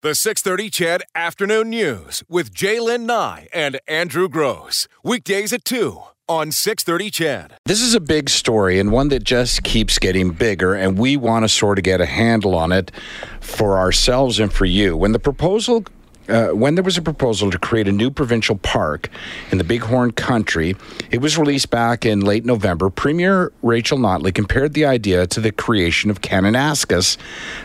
[0.00, 4.86] The 630 CHED Afternoon News with Jaylen Nye and Andrew Gross.
[5.02, 7.54] Weekdays at 2 on 630 CHED.
[7.64, 11.46] This is a big story and one that just keeps getting bigger, and we want
[11.46, 12.92] to sort of get a handle on it
[13.40, 14.96] for ourselves and for you.
[14.96, 15.84] When the proposal
[16.28, 19.08] uh, when there was a proposal to create a new provincial park
[19.50, 20.76] in the Bighorn country,
[21.10, 22.90] it was released back in late November.
[22.90, 27.16] Premier Rachel Notley compared the idea to the creation of Kananaskis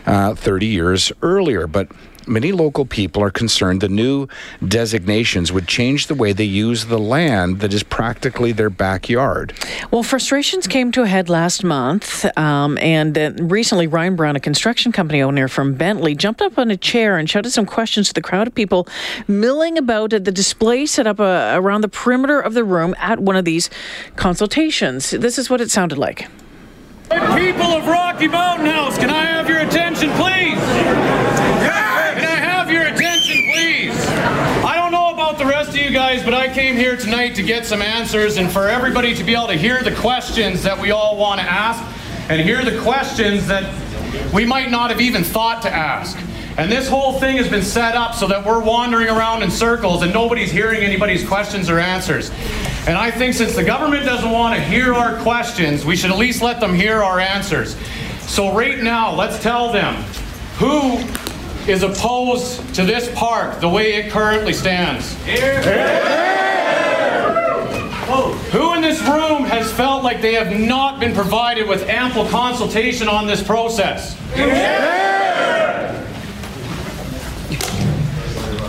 [0.06, 1.66] uh, 30 years earlier.
[1.66, 1.92] But
[2.26, 4.28] many local people are concerned the new
[4.66, 9.52] designations would change the way they use the land that is practically their backyard.
[9.90, 14.40] Well, frustrations came to a head last month, um, and uh, recently Ryan Brown, a
[14.40, 18.14] construction company owner from Bentley, jumped up on a chair and shouted some questions to
[18.14, 18.86] the crowd of people
[19.28, 23.20] milling about at the display set up uh, around the perimeter of the room at
[23.20, 23.70] one of these
[24.16, 25.10] consultations.
[25.10, 26.28] This is what it sounded like.
[27.10, 30.58] People of Rocky Mountain House, can I have your attention, please?
[30.58, 33.94] Can I have your attention, please?
[34.64, 37.42] I don't know about the rest of you guys, but I came here tonight to
[37.42, 40.92] get some answers and for everybody to be able to hear the questions that we
[40.92, 41.82] all want to ask
[42.30, 43.64] and hear the questions that
[44.32, 46.16] we might not have even thought to ask.
[46.56, 50.02] And this whole thing has been set up so that we're wandering around in circles
[50.02, 52.30] and nobody's hearing anybody's questions or answers.
[52.86, 56.18] And I think since the government doesn't want to hear our questions, we should at
[56.18, 57.76] least let them hear our answers.
[58.20, 59.94] So right now, let's tell them
[60.58, 60.98] who
[61.68, 65.14] is opposed to this park the way it currently stands.
[68.52, 73.08] Who in this room has felt like they have not been provided with ample consultation
[73.08, 74.16] on this process?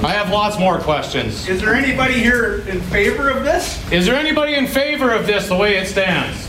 [0.03, 1.47] I have lots more questions.
[1.49, 3.80] Is there anybody here in favor of this?
[3.91, 6.45] Is there anybody in favor of this the way it stands?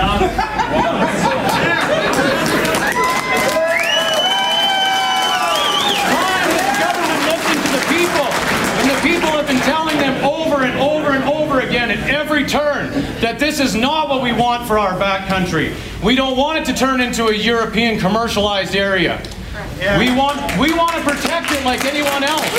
[4.80, 8.26] Why does the government listen to the people?
[8.80, 12.46] And the people have been telling them over and over and over again at every
[12.46, 12.90] turn
[13.20, 15.74] that this is not what we want for our backcountry.
[16.02, 19.22] We don't want it to turn into a European commercialized area.
[19.98, 22.52] We want we want to protect it like anyone else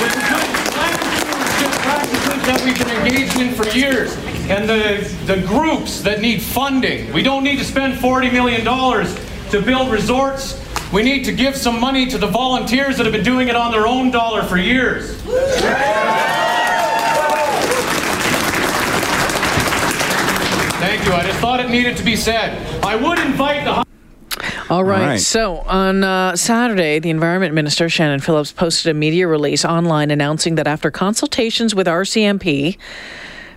[0.00, 4.16] with good practices that we've been engaged in for years.
[4.50, 7.12] And the, the groups that need funding.
[7.12, 10.64] We don't need to spend $40 million to build resorts.
[10.92, 13.72] We need to give some money to the volunteers that have been doing it on
[13.72, 15.20] their own dollar for years.
[15.22, 16.37] Thank
[21.08, 21.14] you.
[21.14, 22.84] I just thought it needed to be said.
[22.84, 23.84] I would invite the
[24.70, 25.06] All right.
[25.06, 25.20] right.
[25.20, 30.56] So on uh, Saturday, the Environment Minister, Shannon Phillips, posted a media release online announcing
[30.56, 32.76] that after consultations with RCMP,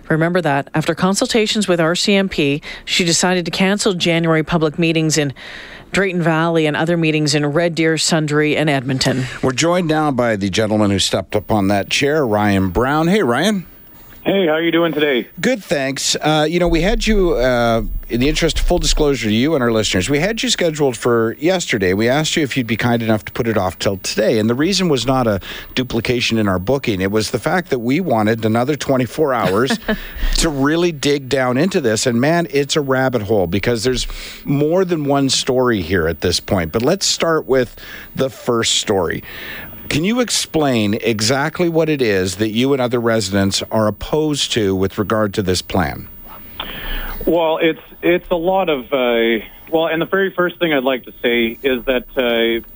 [0.08, 5.34] remember that, after consultations with RCMP, she decided to cancel January public meetings in
[5.92, 9.24] Drayton Valley and other meetings in Red Deer, Sundre, and Edmonton.
[9.42, 13.08] We're joined now by the gentleman who stepped up on that chair, Ryan Brown.
[13.08, 13.66] Hey, Ryan.
[14.24, 15.26] Hey, how are you doing today?
[15.40, 16.14] Good, thanks.
[16.14, 19.56] Uh, you know, we had you, uh, in the interest of full disclosure to you
[19.56, 21.92] and our listeners, we had you scheduled for yesterday.
[21.92, 24.38] We asked you if you'd be kind enough to put it off till today.
[24.38, 25.40] And the reason was not a
[25.74, 29.76] duplication in our booking, it was the fact that we wanted another 24 hours
[30.36, 32.06] to really dig down into this.
[32.06, 34.06] And man, it's a rabbit hole because there's
[34.44, 36.70] more than one story here at this point.
[36.70, 37.74] But let's start with
[38.14, 39.24] the first story.
[39.88, 44.74] Can you explain exactly what it is that you and other residents are opposed to
[44.74, 46.08] with regard to this plan?
[47.26, 51.04] Well, it's it's a lot of uh, well, and the very first thing I'd like
[51.04, 52.66] to say is that uh,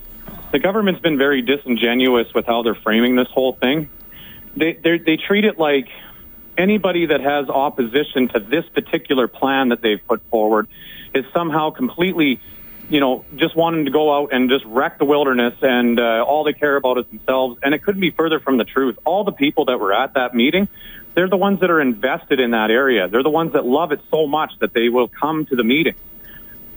[0.52, 3.88] the government's been very disingenuous with how they're framing this whole thing.
[4.56, 5.88] They they they treat it like
[6.56, 10.68] anybody that has opposition to this particular plan that they've put forward
[11.14, 12.40] is somehow completely
[12.88, 16.44] you know, just wanting to go out and just wreck the wilderness and uh, all
[16.44, 17.58] they care about is themselves.
[17.62, 18.98] And it couldn't be further from the truth.
[19.04, 20.68] All the people that were at that meeting,
[21.14, 23.08] they're the ones that are invested in that area.
[23.08, 25.94] They're the ones that love it so much that they will come to the meeting,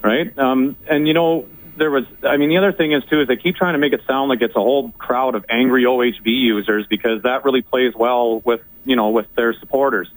[0.04, 0.38] right?
[0.38, 1.48] Um, and, you know,
[1.78, 3.94] there was, I mean, the other thing is, too, is they keep trying to make
[3.94, 7.94] it sound like it's a whole crowd of angry OHV users because that really plays
[7.96, 10.10] well with, you know, with their supporters.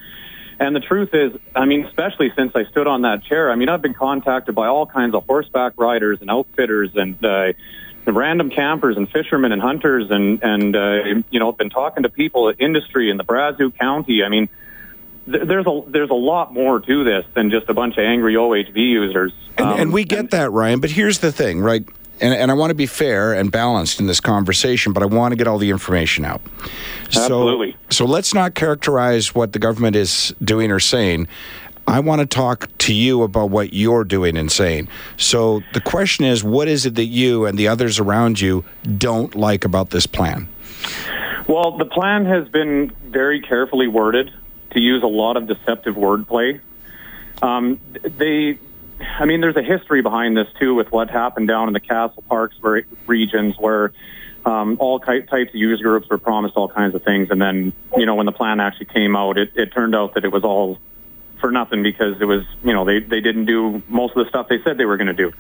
[0.59, 3.69] And the truth is, I mean, especially since I stood on that chair, I mean,
[3.69, 7.53] I've been contacted by all kinds of horseback riders and outfitters and uh,
[8.07, 12.09] random campers and fishermen and hunters and and uh, you know, I've been talking to
[12.09, 14.23] people at industry in the Brazeau County.
[14.25, 14.49] I mean,
[15.27, 18.77] there's a there's a lot more to this than just a bunch of angry OHV
[18.77, 19.33] users.
[19.57, 20.81] And, Um, and we get that, Ryan.
[20.81, 21.85] But here's the thing, right?
[22.21, 25.33] And, and I want to be fair and balanced in this conversation, but I want
[25.33, 26.41] to get all the information out.
[27.07, 27.73] Absolutely.
[27.91, 31.27] So, so let's not characterize what the government is doing or saying.
[31.87, 34.89] I want to talk to you about what you're doing and saying.
[35.17, 38.65] So the question is, what is it that you and the others around you
[38.99, 40.49] don't like about this plan?
[41.49, 44.33] Well, the plan has been very carefully worded
[44.71, 46.61] to use a lot of deceptive wordplay.
[47.43, 48.59] Um, they,
[49.19, 52.23] I mean, there's a history behind this too with what happened down in the Castle
[52.29, 52.57] Parks
[53.07, 53.93] regions where
[54.45, 58.07] um, all types of user groups were promised all kinds of things, and then you
[58.07, 60.79] know when the plan actually came out, it, it turned out that it was all
[61.41, 64.49] for nothing because it was you know they they didn't do most of the stuff
[64.49, 65.33] they said they were going to do,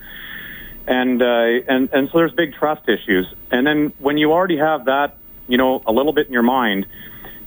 [0.87, 1.25] and uh,
[1.69, 5.17] and and so there's big trust issues, and then when you already have that
[5.49, 6.87] you know a little bit in your mind,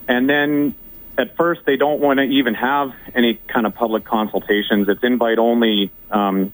[0.08, 0.74] and then
[1.18, 4.88] at first they don't want to even have any kind of public consultations.
[4.88, 6.52] It's invite only, um,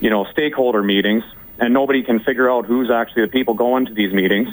[0.00, 1.24] you know, stakeholder meetings,
[1.58, 4.48] and nobody can figure out who's actually the people going to these meetings,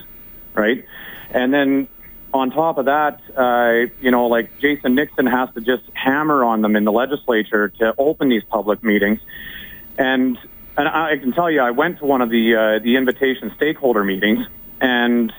[0.53, 0.85] right?
[1.31, 1.87] And then
[2.33, 6.61] on top of that, uh, you know, like Jason Nixon has to just hammer on
[6.61, 9.19] them in the legislature to open these public meetings.
[9.97, 10.37] And
[10.77, 14.03] and I can tell you, I went to one of the uh, the invitation stakeholder
[14.03, 14.45] meetings,
[14.81, 15.31] and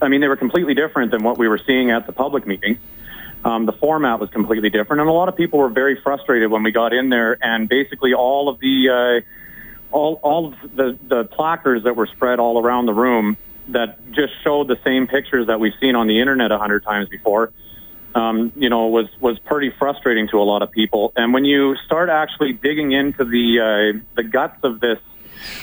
[0.00, 2.78] I mean, they were completely different than what we were seeing at the public meeting.
[3.44, 6.62] Um, the format was completely different, and a lot of people were very frustrated when
[6.62, 7.38] we got in there.
[7.40, 12.38] And basically, all of the uh, all all of the the placards that were spread
[12.38, 13.36] all around the room
[13.68, 17.08] that just showed the same pictures that we've seen on the internet a hundred times
[17.08, 17.52] before.
[18.14, 21.12] Um, you know, was was pretty frustrating to a lot of people.
[21.16, 23.60] And when you start actually digging into the
[23.96, 24.98] uh, the guts of this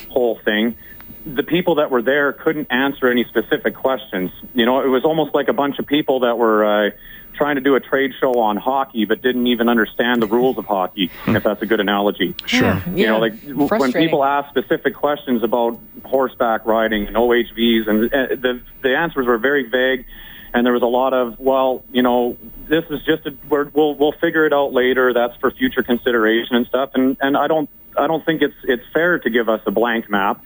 [0.09, 0.77] whole thing,
[1.25, 4.31] the people that were there couldn't answer any specific questions.
[4.55, 6.87] You know, it was almost like a bunch of people that were.
[6.87, 6.91] Uh,
[7.37, 10.65] trying to do a trade show on hockey but didn't even understand the rules of
[10.65, 12.35] hockey, if that's a good analogy.
[12.45, 12.61] Sure.
[12.61, 18.13] Yeah, You know, like when people ask specific questions about horseback riding and OHVs, and
[18.13, 20.05] uh, the the answers were very vague,
[20.53, 22.37] and there was a lot of, well, you know,
[22.67, 25.13] this is just a, we're, we'll we'll figure it out later.
[25.13, 26.91] That's for future consideration and stuff.
[26.95, 30.09] And and I don't I don't think it's it's fair to give us a blank
[30.09, 30.43] map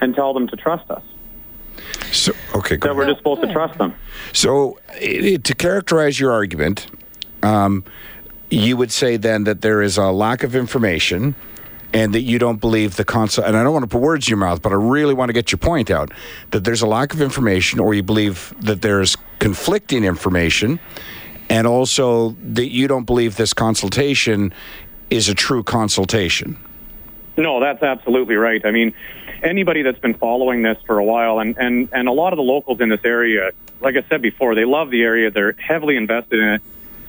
[0.00, 1.02] and tell them to trust us.
[2.18, 3.94] So, okay, That we're just supposed to trust them.
[4.32, 6.88] So, i- to characterize your argument,
[7.42, 7.84] um,
[8.50, 11.34] you would say then that there is a lack of information
[11.94, 13.46] and that you don't believe the concept.
[13.46, 15.32] And I don't want to put words in your mouth, but I really want to
[15.32, 16.10] get your point out
[16.50, 20.80] that there's a lack of information, or you believe that there's conflicting information,
[21.48, 24.52] and also that you don't believe this consultation
[25.08, 26.58] is a true consultation.
[27.36, 28.60] No, that's absolutely right.
[28.66, 28.92] I mean,
[29.42, 32.42] anybody that's been following this for a while, and, and, and a lot of the
[32.42, 33.50] locals in this area,
[33.80, 35.30] like I said before, they love the area.
[35.30, 36.62] They're heavily invested in it.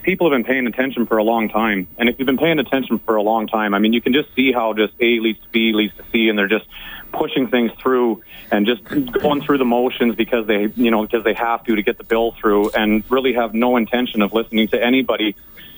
[0.04, 1.88] People have been paying attention for a long time.
[1.98, 4.34] And if you've been paying attention for a long time, I mean, you can just
[4.34, 6.66] see how just A leads to B leads to C, and they're just
[7.12, 8.22] pushing things through
[8.52, 11.82] and just going through the motions because they, you know, because they have to to
[11.82, 15.36] get the bill through and really have no intention of listening to anybody.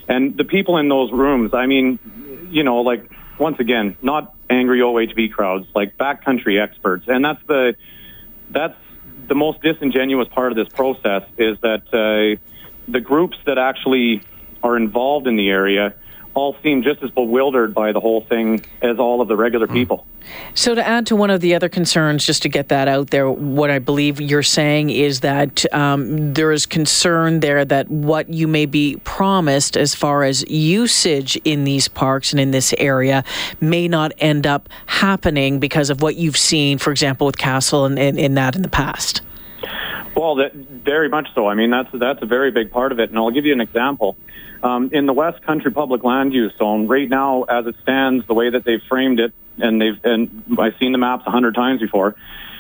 [0.08, 2.00] And the people in those rooms, I mean,
[2.52, 3.10] you know, like
[3.42, 7.76] once again, not angry OHV crowds, like backcountry experts, and that's the
[8.52, 8.78] that's
[9.28, 12.40] the most disingenuous part of this process is that uh,
[12.88, 14.22] the groups that actually
[14.62, 15.96] are involved in the area
[16.34, 20.06] all seem just as bewildered by the whole thing as all of the regular people.
[20.54, 23.30] So, to add to one of the other concerns, just to get that out there,
[23.30, 28.48] what I believe you're saying is that um, there is concern there that what you
[28.48, 33.24] may be promised as far as usage in these parks and in this area
[33.60, 37.98] may not end up happening because of what you've seen, for example, with Castle and,
[37.98, 39.22] and, and that in the past.
[40.16, 41.48] Well, that, very much so.
[41.48, 43.62] I mean, that's that's a very big part of it, and I'll give you an
[43.62, 44.18] example.
[44.64, 48.34] Um, in the West Country Public Land Use Zone, right now, as it stands, the
[48.34, 51.82] way that they've framed it, and they've and I've seen the maps a hundred times
[51.82, 52.16] before.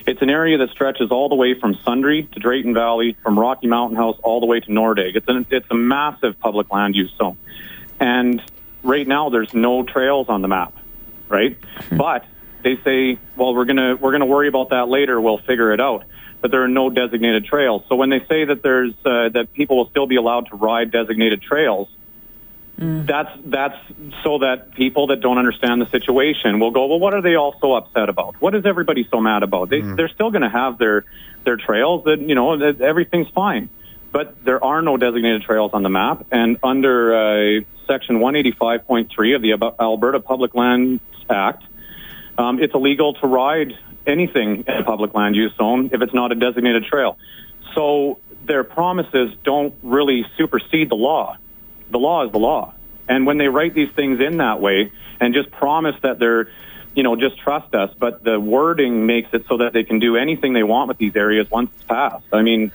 [0.07, 3.67] It's an area that stretches all the way from Sundre to Drayton Valley, from Rocky
[3.67, 5.15] Mountain House all the way to Nordegg.
[5.15, 7.37] It's an, it's a massive public land use zone,
[7.99, 8.41] and
[8.83, 10.73] right now there's no trails on the map,
[11.29, 11.55] right?
[11.91, 12.25] But
[12.63, 15.19] they say, well, we're gonna we're gonna worry about that later.
[15.21, 16.05] We'll figure it out.
[16.41, 17.83] But there are no designated trails.
[17.87, 20.91] So when they say that there's uh, that people will still be allowed to ride
[20.91, 21.87] designated trails,
[22.81, 23.77] that's that's
[24.23, 27.55] so that people that don't understand the situation will go, well, what are they all
[27.61, 28.41] so upset about?
[28.41, 29.69] What is everybody so mad about?
[29.69, 31.05] They they're still going to have their
[31.43, 32.05] their trails.
[32.05, 33.69] That you know that everything's fine,
[34.11, 36.25] but there are no designated trails on the map.
[36.31, 41.63] And under uh, Section 185.3 of the Alberta Public Lands Act,
[42.39, 43.77] um, it's illegal to ride
[44.07, 47.17] anything in a public land use zone if it's not a designated trail.
[47.75, 51.37] So their promises don't really supersede the law.
[51.89, 52.73] The law is the law.
[53.07, 56.49] And when they write these things in that way and just promise that they're,
[56.95, 60.15] you know, just trust us, but the wording makes it so that they can do
[60.15, 62.25] anything they want with these areas once it's passed.
[62.31, 62.71] I mean,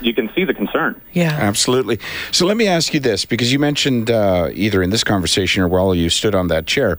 [0.00, 1.00] you can see the concern.
[1.12, 1.36] Yeah.
[1.40, 1.98] Absolutely.
[2.30, 5.68] So let me ask you this, because you mentioned uh, either in this conversation or
[5.68, 6.98] while you stood on that chair.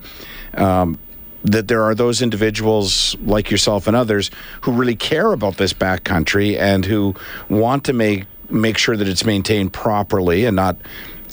[0.55, 0.99] Um,
[1.43, 4.31] that there are those individuals like yourself and others
[4.61, 7.13] who really care about this backcountry and who
[7.49, 10.77] want to make make sure that it's maintained properly and not,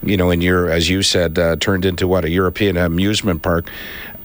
[0.02, 3.68] you know, in your as you said, uh, turned into what a European amusement park.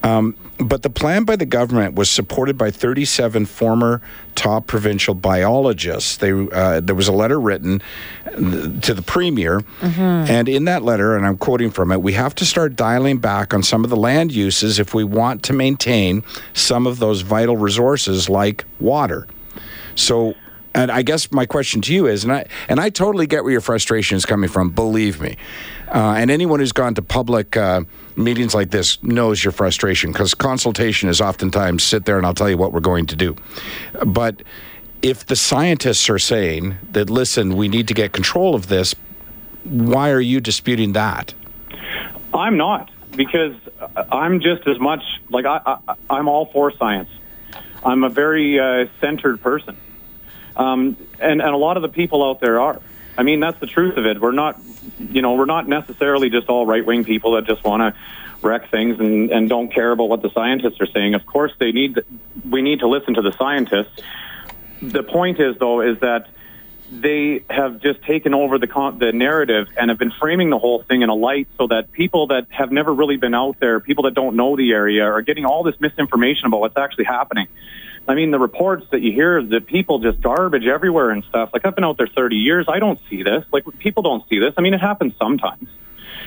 [0.05, 4.01] Um, but the plan by the government was supported by 37 former
[4.35, 6.17] top provincial biologists.
[6.17, 7.81] They, uh, there was a letter written
[8.25, 9.99] to the premier, mm-hmm.
[9.99, 13.51] and in that letter, and I'm quoting from it, we have to start dialing back
[13.51, 17.57] on some of the land uses if we want to maintain some of those vital
[17.57, 19.25] resources like water.
[19.95, 20.35] So,
[20.75, 23.51] and I guess my question to you is, and I and I totally get where
[23.51, 24.69] your frustration is coming from.
[24.69, 25.37] Believe me,
[25.87, 27.81] uh, and anyone who's gone to public uh,
[28.17, 32.49] meetings like this knows your frustration because consultation is oftentimes sit there and I'll tell
[32.49, 33.35] you what we're going to do.
[34.05, 34.43] But
[35.01, 38.95] if the scientists are saying that, listen, we need to get control of this,
[39.63, 41.33] why are you disputing that?
[42.33, 43.55] I'm not because
[44.11, 45.77] I'm just as much like I,
[46.09, 47.09] I, am all for science.
[47.85, 49.77] I'm a very uh, centered person,
[50.55, 52.81] um, and and a lot of the people out there are.
[53.17, 54.19] I mean, that's the truth of it.
[54.19, 54.59] We're not,
[54.99, 57.99] you know, we're not necessarily just all right wing people that just want to
[58.41, 61.15] wreck things and, and don't care about what the scientists are saying.
[61.15, 61.99] Of course, they need,
[62.49, 64.01] we need to listen to the scientists.
[64.81, 66.27] The point is, though, is that
[66.91, 70.83] they have just taken over the con- the narrative and have been framing the whole
[70.83, 74.03] thing in a light so that people that have never really been out there, people
[74.03, 77.47] that don't know the area, are getting all this misinformation about what's actually happening.
[78.07, 81.49] I mean, the reports that you hear the people just garbage everywhere and stuff.
[81.53, 82.67] Like I've been out there 30 years.
[82.69, 83.45] I don't see this.
[83.51, 84.53] Like people don't see this.
[84.57, 85.67] I mean, it happens sometimes.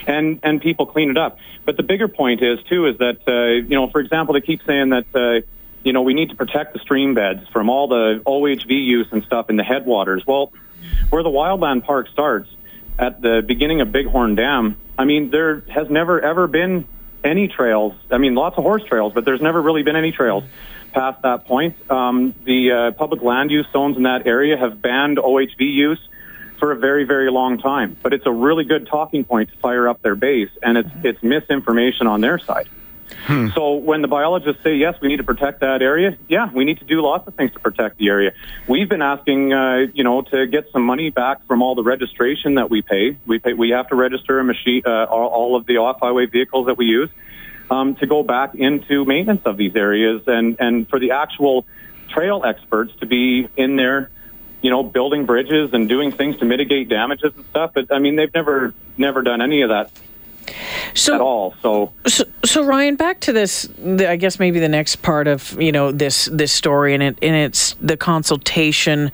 [0.07, 1.39] And, and people clean it up.
[1.65, 4.63] But the bigger point is too, is that, uh, you know, for example, they keep
[4.65, 5.47] saying that, uh,
[5.85, 9.23] you know, we need to protect the stream beds from all the OHV use and
[9.25, 10.27] stuff in the headwaters.
[10.27, 10.53] Well,
[11.11, 12.49] where the wildland park starts
[12.99, 16.87] at the beginning of Bighorn Dam, I mean, there has never ever been
[17.23, 17.95] any trails.
[18.11, 20.45] I mean, lots of horse trails, but there's never really been any trails
[20.93, 21.77] past that point.
[21.91, 26.01] Um, the uh, public land use zones in that area have banned OHV use
[26.59, 27.97] for a very, very long time.
[28.03, 31.23] But it's a really good talking point to fire up their base, and it's it's
[31.23, 32.69] misinformation on their side.
[33.23, 33.49] Hmm.
[33.55, 36.79] So when the biologists say yes, we need to protect that area, yeah, we need
[36.79, 38.33] to do lots of things to protect the area.
[38.67, 42.57] We've been asking, uh, you know, to get some money back from all the registration
[42.57, 43.17] that we pay.
[43.27, 46.67] We pay, we have to register a machine, uh, all, all of the off-highway vehicles
[46.67, 47.11] that we use
[47.71, 51.67] um, to go back into maintenance of these areas and, and for the actual
[52.09, 54.11] trail experts to be in there,
[54.63, 57.73] you know, building bridges and doing things to mitigate damages and stuff.
[57.75, 59.91] But I mean, they've never never done any of that
[60.95, 61.55] so, at all.
[61.63, 63.69] So, so, so, Ryan, back to this.
[63.81, 67.37] I guess maybe the next part of you know this this story, and it and
[67.37, 69.13] it's the consultation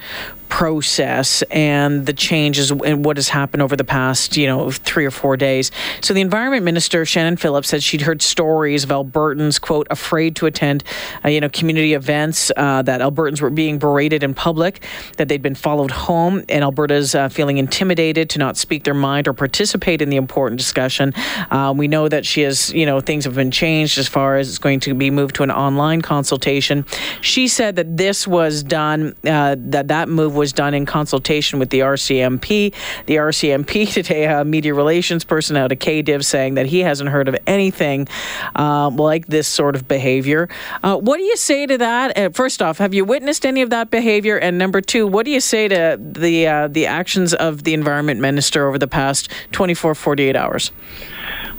[0.54, 5.10] process and the changes and what has happened over the past, you know, three or
[5.10, 5.72] four days.
[6.00, 10.46] So the Environment Minister Shannon Phillips said she'd heard stories of Albertans quote afraid to
[10.46, 10.84] attend,
[11.24, 14.84] uh, you know, community events uh, that Albertans were being berated in public,
[15.16, 19.26] that they'd been followed home, and Alberta's uh, feeling intimidated to not speak their mind
[19.26, 21.12] or participate in the important discussion.
[21.50, 24.50] Uh, we know that she has, you know, things have been changed as far as
[24.50, 26.86] it's going to be moved to an online consultation.
[27.22, 31.58] She said that this was done, uh, that that move was was done in consultation
[31.58, 32.74] with the RCMP.
[33.06, 37.28] The RCMP today, a media relations person out of KDIV, saying that he hasn't heard
[37.28, 38.08] of anything
[38.54, 40.50] uh, like this sort of behavior.
[40.82, 42.18] Uh, what do you say to that?
[42.18, 44.36] Uh, first off, have you witnessed any of that behavior?
[44.36, 48.20] And number two, what do you say to the uh, the actions of the environment
[48.20, 50.72] minister over the past 24, 48 hours?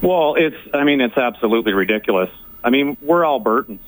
[0.04, 2.30] Well, it's I mean it's absolutely ridiculous.
[2.64, 3.80] I mean, we're Albertans.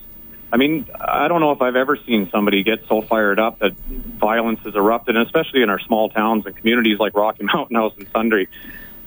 [0.52, 3.74] I mean, I don't know if I've ever seen somebody get so fired up that
[3.74, 7.94] violence has erupted, and especially in our small towns and communities like Rocky Mountain House
[7.98, 8.48] and Sundre.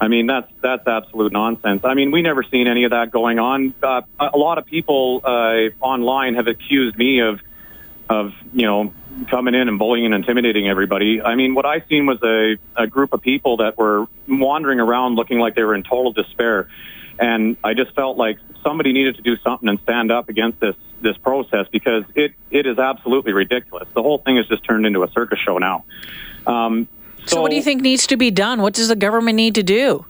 [0.00, 1.82] I mean, that's that's absolute nonsense.
[1.84, 3.74] I mean, we never seen any of that going on.
[3.82, 7.40] Uh, a lot of people uh, online have accused me of
[8.08, 8.92] of you know
[9.30, 11.20] coming in and bullying and intimidating everybody.
[11.20, 15.16] I mean, what I seen was a, a group of people that were wandering around
[15.16, 16.68] looking like they were in total despair,
[17.18, 20.76] and I just felt like somebody needed to do something and stand up against this
[21.00, 23.88] this process because it it is absolutely ridiculous.
[23.94, 25.84] The whole thing has just turned into a circus show now.
[26.46, 26.88] Um,
[27.20, 28.62] so, so, what do you think needs to be done?
[28.62, 30.06] What does the government need to do?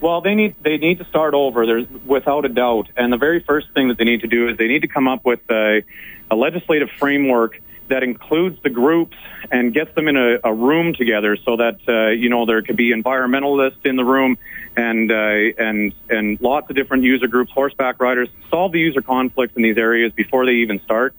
[0.00, 1.64] Well, they need they need to start over.
[1.64, 4.58] There's without a doubt, and the very first thing that they need to do is
[4.58, 5.82] they need to come up with a,
[6.30, 7.60] a legislative framework
[7.92, 9.16] that includes the groups
[9.50, 12.76] and gets them in a, a room together so that uh, you know there could
[12.76, 14.38] be environmentalists in the room
[14.76, 19.54] and uh, and and lots of different user groups, horseback riders, solve the user conflicts
[19.56, 21.14] in these areas before they even start.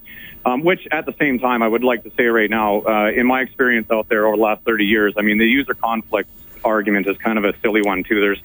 [0.46, 3.26] Um, which, at the same time, I would like to say right now, uh, in
[3.26, 6.30] my experience out there over the last 30 years, I mean, the user conflict
[6.66, 8.20] argument is kind of a silly one too.
[8.20, 8.42] There's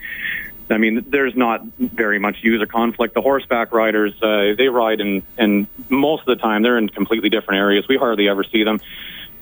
[0.70, 3.14] I mean, there's not very much user conflict.
[3.14, 7.30] The horseback riders, uh, they ride in, and most of the time they're in completely
[7.30, 7.86] different areas.
[7.88, 8.80] We hardly ever see them.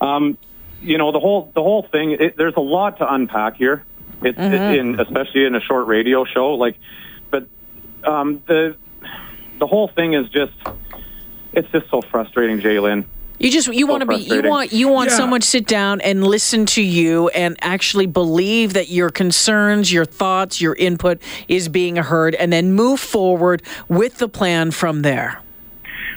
[0.01, 0.39] Um,
[0.81, 2.13] you know, the whole the whole thing.
[2.13, 3.85] It, there's a lot to unpack here.
[4.23, 4.55] It, mm-hmm.
[4.55, 6.55] it, in especially in a short radio show.
[6.55, 6.77] Like,
[7.31, 7.47] but
[8.05, 8.77] um, the
[9.59, 10.53] the whole thing is just
[11.53, 13.07] it's just so frustrating, Jalen.
[13.39, 15.17] You just you so want to be you want you want yeah.
[15.17, 20.07] someone to sit down and listen to you and actually believe that your concerns, your
[20.07, 25.43] thoughts, your input is being heard and then move forward with the plan from there.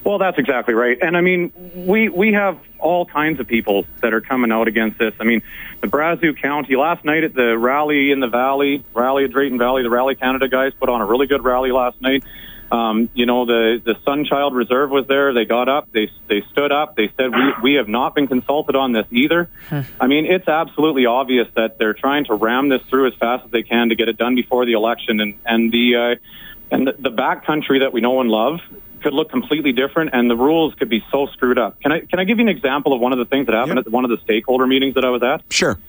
[0.05, 0.97] Well, that's exactly right.
[1.01, 4.97] And I mean, we we have all kinds of people that are coming out against
[4.97, 5.13] this.
[5.19, 5.41] I mean,
[5.81, 9.83] the Brazeau County last night at the rally in the Valley, rally at Drayton Valley,
[9.83, 12.23] the Rally Canada guys put on a really good rally last night.
[12.71, 15.33] Um, you know, the, the Sunchild Reserve was there.
[15.33, 15.91] They got up.
[15.91, 16.95] They, they stood up.
[16.95, 19.49] They said, we, we have not been consulted on this either.
[19.69, 19.81] Hmm.
[19.99, 23.51] I mean, it's absolutely obvious that they're trying to ram this through as fast as
[23.51, 25.19] they can to get it done before the election.
[25.19, 28.59] And, and the, uh, and the, the back country that we know and love
[29.01, 31.79] could look completely different and the rules could be so screwed up.
[31.81, 33.77] Can I, can I give you an example of one of the things that happened
[33.77, 33.87] yep.
[33.87, 35.41] at one of the stakeholder meetings that I was at?
[35.51, 35.79] Sure.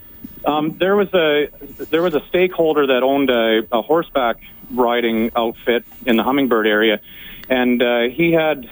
[0.45, 1.49] Um, there was a
[1.91, 4.37] there was a stakeholder that owned a, a horseback
[4.71, 7.01] riding outfit in the Hummingbird area,
[7.49, 8.69] and uh, he had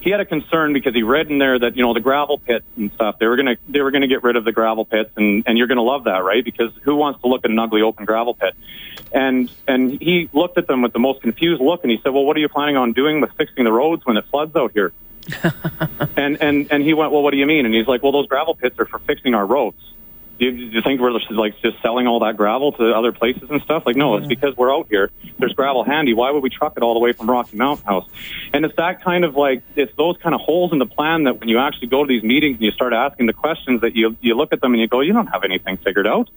[0.00, 2.64] he had a concern because he read in there that you know the gravel pits
[2.76, 5.44] and stuff they were gonna they were gonna get rid of the gravel pits and
[5.46, 6.44] and you're gonna love that right?
[6.44, 8.54] Because who wants to look at an ugly open gravel pit?
[9.12, 12.24] And and he looked at them with the most confused look and he said well
[12.24, 14.92] what are you planning on doing with fixing the roads when it floods out here?
[16.16, 17.64] And and and he went well what do you mean?
[17.64, 19.80] And he's like well those gravel pits are for fixing our roads
[20.38, 23.12] do you, do you think we're just, like just selling all that gravel to other
[23.12, 23.84] places and stuff?
[23.86, 25.10] Like, no, it's because we're out here.
[25.38, 26.14] There's gravel handy.
[26.14, 28.08] Why would we truck it all the way from Rocky Mountain House?
[28.52, 31.40] And it's that kind of like it's those kind of holes in the plan that
[31.40, 34.16] when you actually go to these meetings and you start asking the questions that you
[34.20, 36.28] you look at them and you go, you don't have anything figured out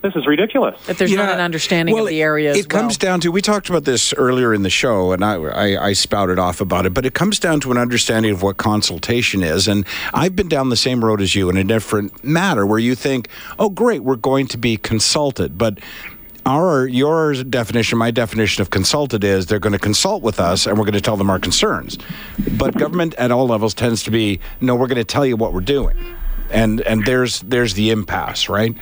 [0.00, 0.76] this is ridiculous.
[0.88, 1.18] If there's yeah.
[1.18, 2.82] not an understanding well, of the area, it well.
[2.82, 3.32] comes down to.
[3.32, 6.86] We talked about this earlier in the show, and I, I, I, spouted off about
[6.86, 6.94] it.
[6.94, 9.66] But it comes down to an understanding of what consultation is.
[9.66, 12.94] And I've been down the same road as you in a different matter, where you
[12.94, 13.28] think,
[13.58, 15.80] "Oh, great, we're going to be consulted," but
[16.46, 20.78] our your definition, my definition of consulted is they're going to consult with us and
[20.78, 21.98] we're going to tell them our concerns.
[22.56, 25.52] But government at all levels tends to be no, we're going to tell you what
[25.52, 25.96] we're doing,
[26.50, 28.74] and and there's there's the impasse, right?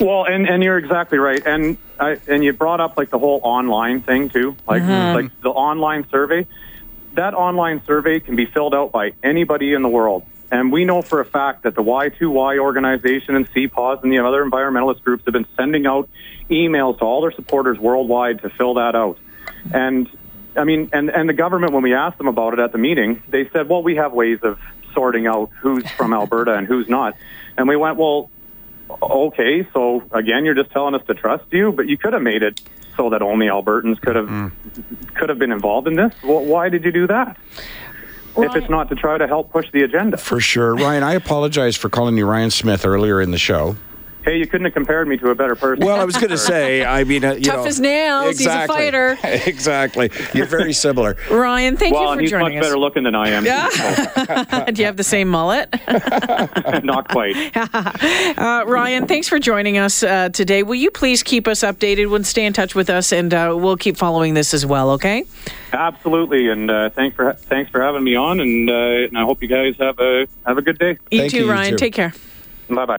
[0.00, 3.40] Well, and and you're exactly right, and I, and you brought up like the whole
[3.42, 5.16] online thing too, like mm-hmm.
[5.16, 6.46] like the online survey.
[7.14, 11.02] That online survey can be filled out by anybody in the world, and we know
[11.02, 15.32] for a fact that the Y2Y organization and CPAWS and the other environmentalist groups have
[15.32, 16.08] been sending out
[16.48, 19.18] emails to all their supporters worldwide to fill that out.
[19.72, 20.08] And
[20.56, 23.22] I mean, and and the government, when we asked them about it at the meeting,
[23.28, 24.60] they said, well, we have ways of
[24.94, 27.16] sorting out who's from Alberta and who's not.
[27.56, 28.30] And we went, well,
[29.02, 32.42] okay, so again, you're just telling us to trust you, but you could have made
[32.42, 32.60] it
[32.96, 34.52] so that only Albertans could have mm.
[35.14, 36.14] could have been involved in this.
[36.22, 37.36] Well, why did you do that?
[38.36, 40.16] If it's not to try to help push the agenda.
[40.16, 40.76] For sure.
[40.76, 43.76] Ryan, I apologize for calling you Ryan Smith earlier in the show.
[44.28, 45.86] Hey, you couldn't have compared me to a better person.
[45.86, 48.28] Well, I was going to say, I mean, uh, you tough know, as nails.
[48.28, 49.18] Exactly, he's a fighter.
[49.48, 50.10] exactly.
[50.34, 51.16] You're very similar.
[51.30, 53.46] Ryan, thank well, you for he's joining much better looking than I am.
[53.46, 54.64] Yeah.
[54.70, 55.74] Do you have the same mullet?
[56.84, 57.36] Not quite.
[57.56, 60.62] Uh, Ryan, thanks for joining us uh, today.
[60.62, 62.10] Will you please keep us updated?
[62.10, 64.90] We'll stay in touch with us, and uh, we'll keep following this as well.
[64.90, 65.24] Okay.
[65.72, 68.74] Absolutely, and uh, thanks for thanks for having me on, and, uh,
[69.08, 70.98] and I hope you guys have a have a good day.
[71.10, 71.64] You Thank too, you, Ryan.
[71.64, 71.76] You too.
[71.78, 72.12] Take care.
[72.68, 72.98] Bye bye.